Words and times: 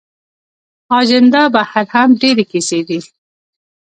اجندا 0.99 1.43
بهر 1.55 1.85
هم 1.95 2.09
ډېرې 2.21 2.43
کیسې 2.51 2.79
دي. 2.87 2.99